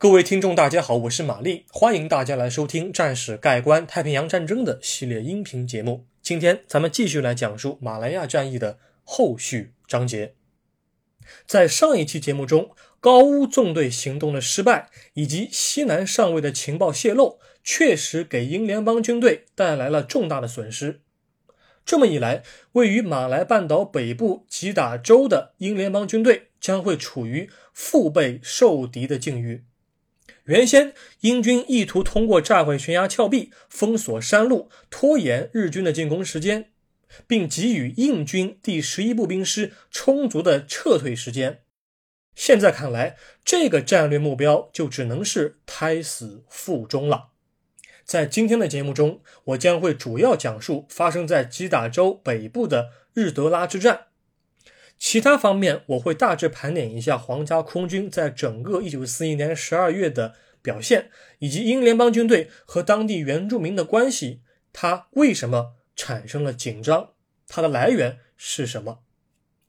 [0.00, 6.06] 各位听众，大家好，我是玛丽，欢迎大家来收听《战史概观太平洋战争》的系列音频节目。
[6.22, 10.32] 今天咱们继续来讲述马来亚战役的后续章节。
[11.46, 21.02] 在上一期节目中，高乌纵队行动的失败以及西南上尉的情报泄露，确实给英联邦军队带来了重大的损失。
[21.84, 22.42] 这么一来，
[22.72, 29.64] 位于马来半岛北部吉打州的英联邦军队将会处于腹背受敌的境遇。
[30.50, 36.72] 原先，英军意图通过炸毁悬崖峭壁、封锁山路，拖延日军的进攻时间，
[37.28, 41.60] 并给予印军第十一步兵师充足的撤退时间。
[42.34, 47.28] 现在看来，这个战略目标就只能是胎死腹中了。
[48.04, 54.06] 在今天的节目中，我将会主要讲述发生在吉打州北部的日德拉之战。
[55.00, 64.42] 其他方面，我会大致盘点一下皇家空军在整个1941年12月的表现，以及英联邦军队和当地原住民的关系，
[64.74, 67.14] 它为什么产生了紧张，
[67.48, 68.98] 它的来源是什么。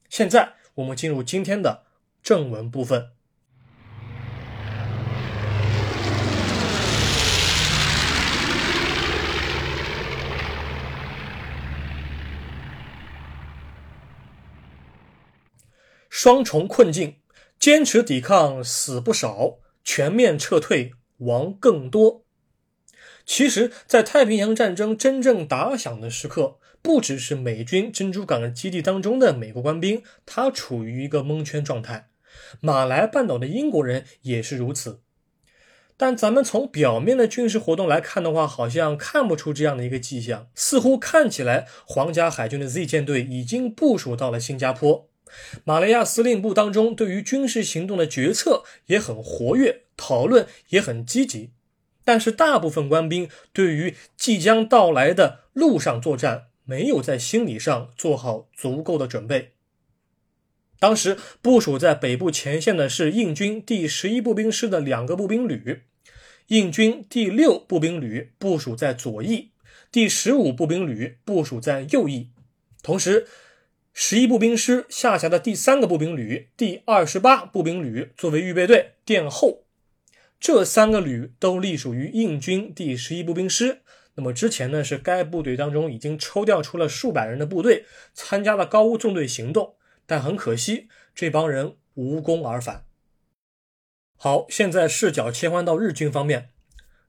[0.09, 1.85] 现在我们进入今天的
[2.21, 3.11] 正文部分。
[16.23, 17.15] 双重困境，
[17.59, 22.25] 坚持抵抗死不少，全面撤退亡更多。
[23.25, 32.09] 其实，在太平洋战争真正打响的时刻，不只是美军珍珠港基地当中的美国官兵，他处于一个蒙圈状态，
[32.59, 35.01] 马来半岛的英国人也是如此。
[35.97, 40.51] 但咱们从表面的军事活动来看的话，好像看不出这样的一个迹象。
[40.53, 45.07] 似乎看起来，皇家海军的 Z 舰队已经部署到了新加坡。
[45.63, 51.51] 马来亚司令部当中对于军事行动的决策也很活跃，讨论也很积极，
[52.03, 59.51] 但是大部分官兵对于即将到来的陆上作战没有在心理上做好足够的准备。
[60.79, 65.83] 当时部署在北部前线的是印军第十一步兵师的两个步兵旅，
[66.47, 69.51] 印军第六步兵旅部署在左翼，
[69.91, 72.29] 第十五步兵旅部署在右翼，
[72.81, 73.27] 同时。
[73.93, 79.65] 十一步兵师下辖的第三个步兵旅第二十八步兵旅作为预备队殿后，
[80.39, 83.81] 这三个旅都隶属于印军第十一步兵师。
[84.15, 89.75] 那么之前呢，是该部队当中已经抽调出了数百人的部队参加了高屋纵队行动，
[90.05, 92.85] 但很可惜，这帮人无功而返。
[94.17, 96.49] 好，现在视角切换到日军方面，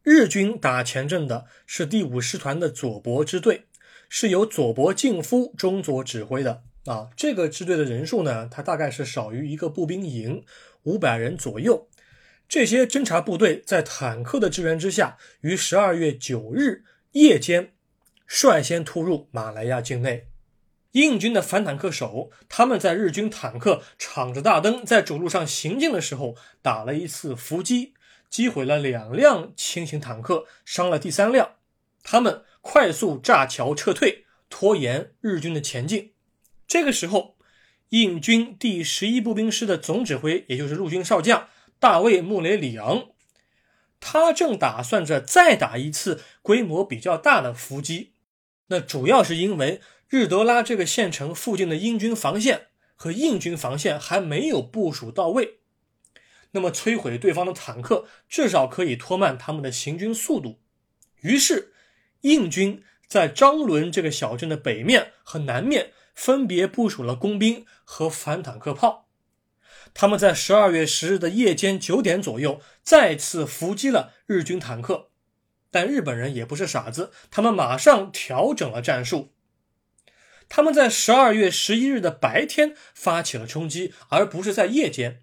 [0.03, 3.66] 日军打前阵的是第五师团的左伯支队，
[4.09, 6.62] 是由左伯敬夫中佐指挥的。
[6.87, 10.44] 啊，这个支队的人数呢，它大概是少于一个步兵营，
[10.82, 11.88] 五百人左右。
[12.48, 17.72] 这些侦察部队在坦克的支援之下，于十二月九日夜间
[18.26, 20.26] 率先突入马来亚境内。
[20.92, 27.94] 印军的反坦克手，他们在日军坦克敞着大灯在主路上行进的时候，打了一次伏击，
[28.28, 31.53] 击毁了两辆轻型坦克，伤了第三辆。
[32.03, 36.12] 他们快速炸桥撤退，拖延日军的前进。
[36.72, 37.37] 这个时候，
[37.91, 43.10] 印军第十一步兵师的总指挥，也就是陆军少将大卫·穆雷里昂，
[44.00, 48.15] 他正打算着再打一次规模比较大的伏击。
[48.69, 55.59] 那主要是因为日德拉这个县城附近的英军防线和印军防线还没有部署到位。
[56.53, 60.62] 那么摧毁对方的坦克，至少可以拖慢他们的行军速度。
[61.21, 61.75] 于是，
[62.22, 65.93] 印军在张伦这个小镇的北面和南面。
[66.15, 69.09] 分别部署了工兵和反坦克炮，
[69.95, 75.11] 他们在十二月十日的夜间九点左右再次伏击了日军坦克，
[75.71, 79.33] 但日本人也不是傻子，他们马上调整了战术。
[80.48, 85.22] 他们在十二月十一日的白天发起了冲击，而不是在夜间。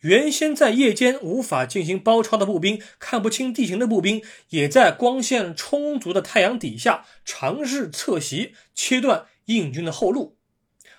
[0.00, 9.26] 原先在夜间无法进行包抄的步兵，看不清地形的步兵，也在光线充足的太阳底下尝试侧袭，切断。
[9.46, 10.38] 印军的后路，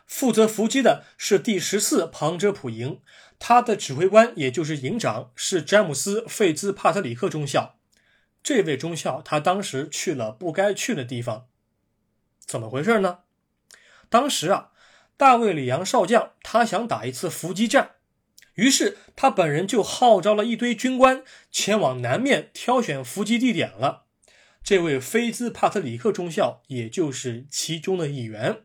[0.05, 3.01] 负责伏击的是第十四庞遮普营，
[3.39, 7.77] 他的指挥官也就是营长是詹姆斯·费兹帕特里克中校。
[8.41, 11.47] 这位中校他当时去了不该去的地方，
[12.39, 13.19] 怎么回事呢？
[14.09, 14.71] 当时啊，
[15.17, 17.95] 大卫·里昂少将他想打一次伏击战，
[18.53, 24.06] 于是他本人就号召了一堆军官前往南面挑选伏击地点了。
[24.67, 28.63] 这位菲兹帕特里克中校，也就是其中的一员。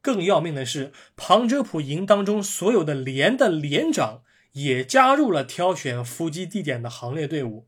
[0.00, 4.22] 更要命的是，庞遮普营当中所有的连的连长
[4.52, 7.66] 也加入了挑选伏击地点的行列队伍。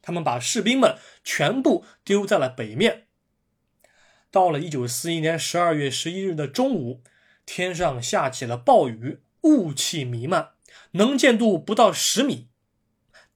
[0.00, 3.02] 他们把士兵们全部丢在了北面。
[4.30, 7.02] 到了一九四一年十二月十一日的中午，
[7.44, 10.52] 天上下起了暴雨，雾气弥漫，
[10.92, 12.48] 能见度不到十米。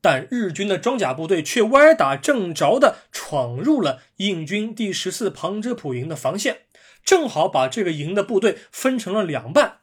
[0.04, 6.66] 但日军的装甲部队却歪打正着地闯入了印军第十四旁支普营的防线，
[7.02, 9.78] 正好把这个营的部队分成了两半。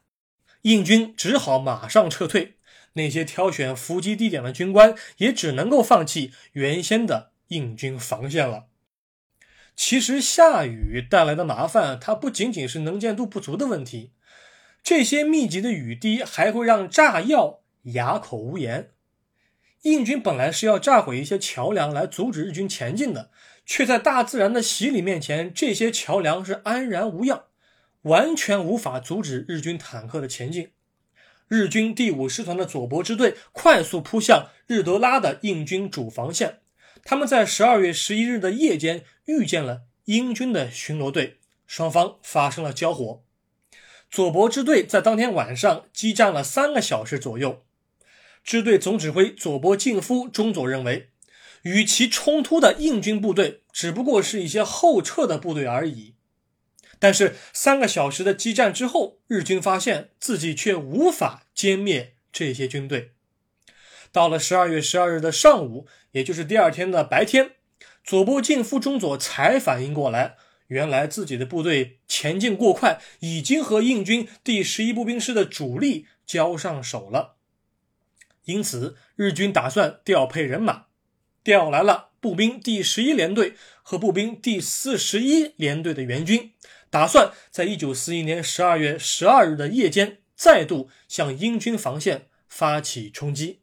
[0.60, 2.54] 印军只好马上撤退。
[2.92, 8.66] 那些挑选伏击地点的军官也只能够放弃原先的印军防线了。
[9.74, 14.12] 其实下雨带来的麻烦，它不仅仅是能见度不足的问题，
[14.84, 17.62] 这些密集的雨滴还会让炸药
[17.94, 18.90] 哑口无言。
[19.82, 23.30] 印军本来是要炸毁一些桥梁来阻止日军前进的，
[23.66, 27.44] 却在大自然的洗礼面前，这些桥梁是安然无恙，
[28.02, 30.70] 完全无法阻止日军坦克的前进。
[31.48, 36.60] 日军第五师团的左伯支队快速扑向日德拉的印军主防线。
[37.04, 43.22] 他们在十二月十一日的夜间遇见了英军的巡逻队，双方发生了交火。
[44.08, 47.64] 左伯支队在当天晚上激战了三个小时左右。
[48.44, 51.10] 支队总指挥佐伯敬夫中佐认为，
[51.62, 56.14] 与其冲突的印军部队只不过是一些后撤的部队而已。
[56.98, 63.12] 但是三个小时的激战之后，日军发现自己却无法歼灭这些军队。
[64.12, 67.52] 到了十二月十二日的上午，也就是第二天的白天，
[68.04, 70.36] 佐波敬夫中佐才反应过来，
[70.66, 77.36] 原来自己的部队前进过快，已经和印军第十一步兵师的主力交上手了。
[78.44, 80.86] 因此，日军打算调配人马，
[81.44, 86.52] 调来了步兵第十一联队和步兵第四十一联队的援军。
[86.90, 93.60] 打算在一九四一年十二月十二日的夜间再度向英军防线发起冲击。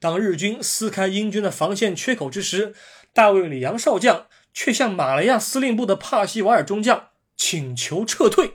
[0.00, 2.74] 当日军撕开英军的防线缺口之时，
[3.12, 8.54] 大卫·里扬少将却向马来亚司令部的帕西瓦尔中将请求撤退。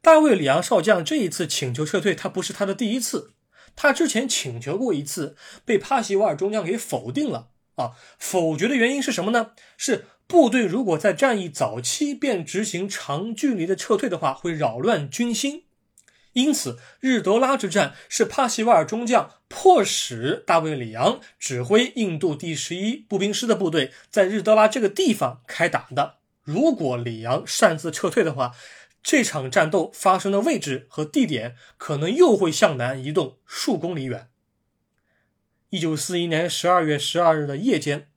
[0.00, 3.32] 大卫·里昂少将这一次请求撤退，他不是他的第一次，
[3.76, 7.48] 他之前请求过一次，被帕西瓦尔中将给否定了。
[7.76, 9.52] 啊，否决的原因是什么呢？
[9.76, 10.06] 是。
[10.28, 15.64] 部队如果在战役早期便执行长距离的撤退的话，会扰乱军心。
[16.32, 26.14] 因此，日德拉之战是帕西瓦尔中将迫使大卫·里昂指挥印度第十一步兵师的部队在日德拉这个地方开打的。
[26.42, 28.52] 如果里昂擅自撤退的话，
[29.02, 34.30] 这场战斗发生的位置和地点可能又会向南移动数公里远。
[35.70, 38.08] 一九四一年十二月十二日的夜间，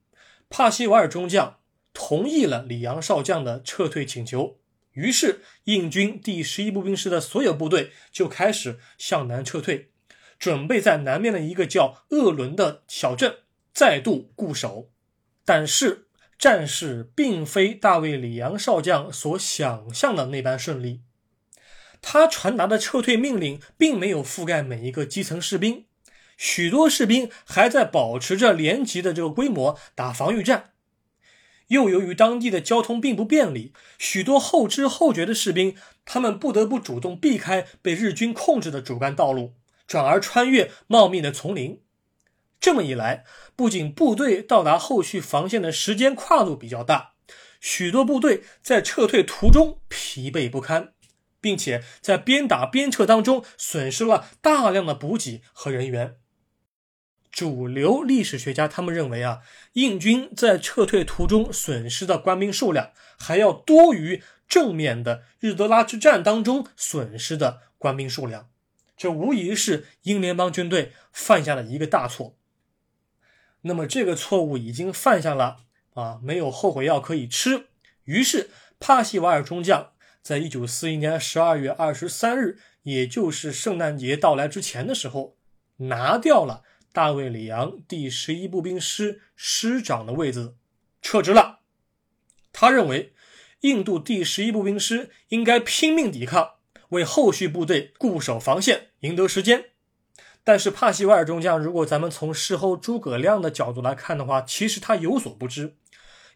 [0.49, 1.57] 帕西瓦尔中将。
[1.97, 4.59] 同意了里昂少将的撤退请求，
[4.91, 9.91] 于是印军第十一步兵师的所有部队就开始向南撤退，
[10.37, 13.37] 准备在南面的一个叫鄂伦的小镇
[13.73, 14.91] 再度固守。
[15.45, 16.04] 但是
[16.45, 21.01] 战事并非大卫里昂少将所想象的那般顺利，
[22.03, 25.85] 他传达的撤退命令并没有覆盖每一个基层士兵，
[26.37, 30.73] 许多士兵还在保持着连级的这个规模打防御战。
[31.69, 35.75] 又由于当地的交通并不便利，许多后知后觉的士兵，
[36.05, 39.55] 他们不得不主动避开被日军控制的主干道路，
[39.87, 41.81] 转而穿越茂密的丛林。
[42.65, 43.23] 这么一来，
[43.55, 47.11] 不仅部队到达后续防线的时间跨度比较大，
[47.61, 50.93] 许多部队在撤退途中疲惫不堪，
[51.39, 56.15] 并且在边打边撤当中损失了大量的补给和人员。
[57.31, 59.41] 主流历史学家他们认为啊，
[59.73, 68.49] 印军在撤退途中损失的官兵数量还要多于正面的日德拉之战当中损失的官兵数量，
[68.97, 72.35] 这无疑是英联邦军队犯下的一个大错。
[73.67, 75.57] 那么这个错误已经犯下了
[75.95, 77.67] 啊，没有后悔药可以吃。
[78.03, 79.91] 于是帕西瓦尔中将
[80.21, 85.35] 在一九四一年十二月二十三日，也就是圣诞节到来之前的时候，
[85.77, 86.63] 拿掉了。
[86.93, 90.55] 大卫·里昂第十一步兵师师长的位子
[91.01, 91.59] 撤职了。
[92.53, 93.13] 他认为，
[93.61, 96.51] 印度第十一步兵师应该拼命抵抗，
[96.89, 99.71] 为后续部队固守防线，赢得时间。
[100.45, 105.75] 但是帕西瓦尔中将，如果咱们从事后诸葛亮的角度来看的话，其实他有所不知，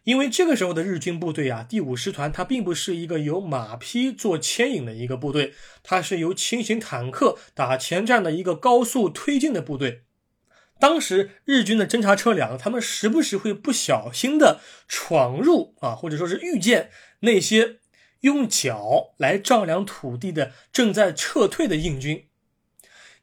[0.02, 10.02] 因为这个时候的日军部队啊，第五师团它并不是一个由马匹做牵引的一个部队，它是由轻型坦克打前站的一个高速推进的部队。
[10.80, 16.90] 当时日军的侦察车辆，他们时不时会不小心的闯入啊，或者说是遇见
[17.20, 17.76] 那些
[18.22, 22.24] 用脚来丈量土地的正在撤退的印军。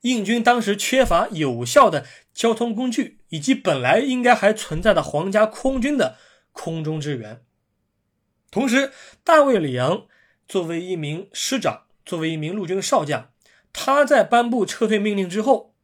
[0.01, 6.17] 印军当时缺乏有效的交通工具，以及本来应该还存在的皇家空军的
[6.51, 7.43] 空中支援。
[8.51, 8.91] 同时，
[9.23, 10.05] 大卫·里昂
[10.47, 13.31] 作为一名师长，作为一名陆军少将，
[13.73, 15.75] 他在颁布撤退命令之后，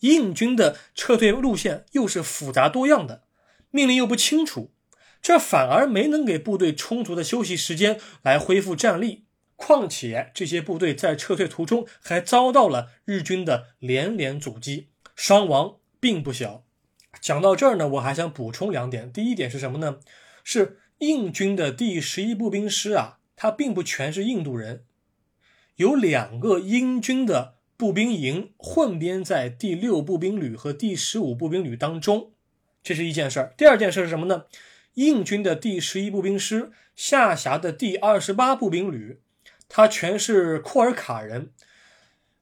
[0.00, 3.24] 印军的撤退路线又是复杂多样的，
[3.70, 4.72] 命令又不清楚，
[5.20, 9.24] 这反而没能给部队充足的休息时间来恢复战力。
[9.64, 16.64] 况且这些部队在撤退途中还遭到了日军的连连阻击，伤亡并不小。
[17.20, 19.12] 讲到这儿呢，我还想补充两点。
[19.12, 20.00] 第一点是什么呢？
[20.42, 24.82] 是印军的第十一步兵师啊，它并不全是印度人，
[25.76, 32.32] 有两个英军的步兵营混编在第六步兵旅和第十五步兵旅当中，
[32.82, 33.54] 这是一件事儿。
[33.56, 34.46] 第二件事是什么呢？
[34.94, 39.20] 印军的第十一步兵师下辖的第二十八步兵旅。
[39.74, 41.50] 他全是库尔卡人，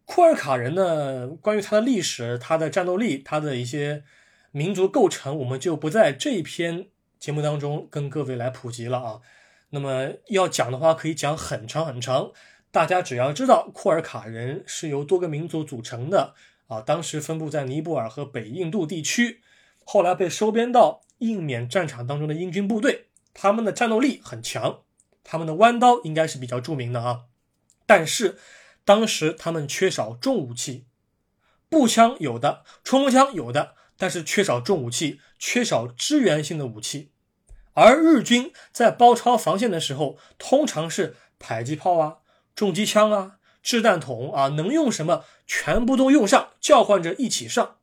[0.05, 1.29] 库尔卡人呢？
[1.29, 4.03] 关于他的历史、他的战斗力、他的一些
[4.51, 6.89] 民族构成，我们就不在这一篇
[7.21, 9.21] 节目当中跟各位来普及了啊。
[9.69, 12.33] 那么要讲的话，可以讲很长很长。
[12.73, 16.35] 大家只要知道库尔卡人是由多个民族组成的
[16.67, 19.41] 啊，当时分布在尼泊尔和北印度地区，
[19.85, 24.81] 后来被收编到印缅战场当中的英军部队，他们的战斗力很强。
[25.23, 27.23] 他们的弯刀应该是比较著名的啊，
[27.87, 28.39] 但是
[28.85, 30.87] 当时他们缺少重武器，
[31.69, 37.13] 步枪有的，冲锋枪有的，但是缺少重武器，缺少支援性的武器。
[37.75, 42.19] 而日军在包抄防线的时候，通常是迫击炮啊、
[42.57, 47.77] 重机枪啊、掷弹筒啊，能用什么全部都用上，叫唤着一起上。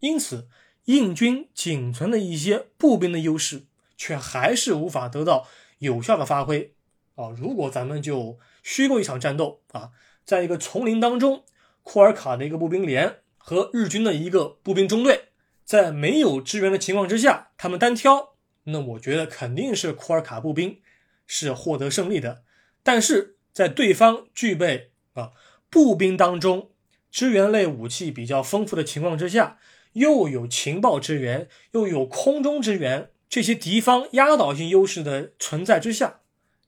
[0.00, 0.48] 因此，
[0.86, 3.66] 印军仅存的一些步兵的优势，
[3.96, 5.46] 却还是无法得到
[5.78, 6.75] 有效的发挥。
[7.16, 9.90] 啊，如果咱们就虚构一场战斗啊，
[10.24, 11.44] 在一个丛林当中，
[11.82, 15.30] 库尔卡的一个步兵连和日军的一个步兵中队，
[15.64, 20.80] 在没有支援的情况之下，他们单挑，那我觉得肯定是库尔卡步兵
[21.26, 22.42] 是获得胜利的。
[22.82, 25.32] 但是在对方具备啊
[25.70, 26.70] 步兵当中
[27.10, 29.58] 支援类武器比较丰富的情况之下，
[29.94, 36.20] 又有情报支援，又有空中支援，这些敌方压倒性优势的存在之下。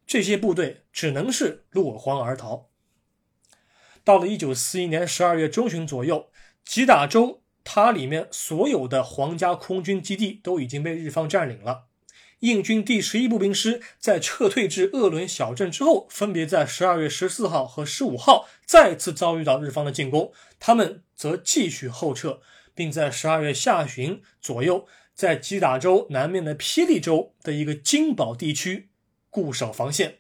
[0.09, 2.71] 这些部队只能是落荒而逃。
[4.03, 6.31] 到了一九四一年十二月中旬左右，
[6.65, 11.85] 吉打州它里面所有的皇家空军基地都已经被日方占领了。
[12.39, 22.41] 印军第十一步兵师在撤退至鄂伦小镇之后，分别在十二月十四号和十五号再次遭遇到日方的进攻，他们则继续后撤，
[22.75, 28.89] 并在十二月下旬左右，在吉打州南面的霹雳州的一个金宝地区。
[29.31, 30.19] 固守防线，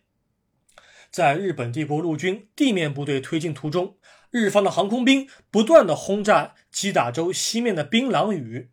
[1.10, 3.96] 在日本帝国陆军地面部队推进途中，
[4.30, 8.70] 日方的航空兵不断的轰炸击打州西面的槟榔屿，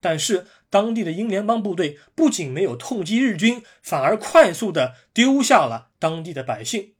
[0.00, 6.94] 但是当地的英联邦部队不仅没有痛击日军，反而快速的丢下了当地的百姓。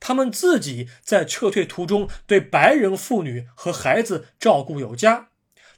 [0.00, 5.30] 他们自己在撤退途中对白人妇女和孩子照顾有加，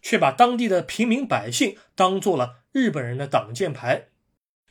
[0.02, 4.08] 却把当地的平民百姓当做了日本人的挡箭牌。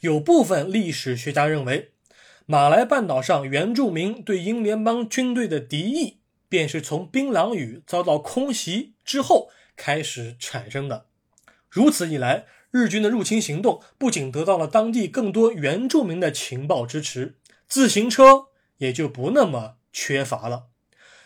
[0.06, 1.92] 有部分历史学家认为，
[2.46, 11.08] 马来半岛上原住民对英联邦军队的敌意，便是从槟榔屿遭到空袭之后开始产生的。
[11.72, 20.68] 如此一来，日军的入侵行动不仅得到了当地更多原住民的情报支持，自行车也就不那么缺乏了。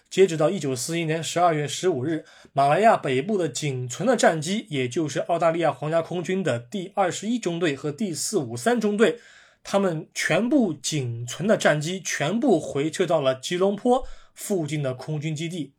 [0.10, 9.20] 截止到一九四一年十二月十五日，马来亚北部的仅存的战机，也就是澳大利亚皇家空军的第二十一中队和第四五三中队，
[9.63, 15.74] 他们全部仅存的战机全部回撤到了吉隆坡附近的空军基地。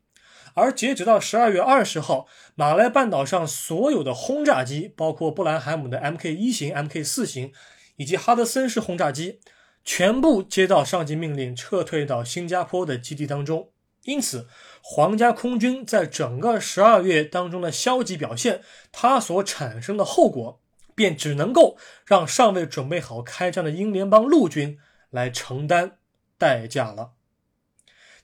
[0.54, 7.52] 而截止到十二月二十号，马来半岛上所有的轰炸机，包括布兰海姆的 Mk 一型、Mk 四型
[7.96, 9.40] 以及哈德森式轰炸机，
[9.84, 13.70] 全部接到上级命令，撤退到新加坡的基地当中。
[14.04, 14.48] 因此，
[14.82, 20.60] 皇家空军在整个十二月当中的消极表现，它所产生的后果，
[20.94, 21.76] 便只能够
[22.06, 24.78] 让尚未准备好开战的英联邦陆军
[25.10, 25.98] 来承担
[26.38, 27.12] 代价了。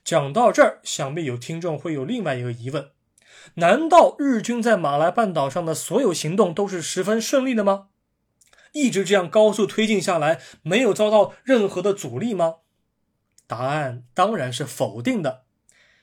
[0.03, 2.89] 讲到这儿，想必有听众会有另外一个疑问：
[3.55, 7.89] 难道日军在马来半岛上的所有行动都是十分顺利的吗？
[8.71, 12.55] 一直这样高速推进下来，没有遭到任何的阻力吗？
[13.45, 15.46] 答案当然是否定的。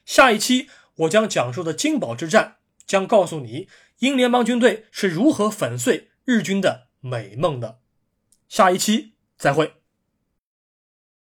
[0.04, 2.56] 下一期我将讲述的金宝之战，
[2.86, 3.68] 将告诉你
[3.98, 7.80] 英联邦军队是如何粉碎日军的美梦的。
[8.48, 9.83] 下一期再会。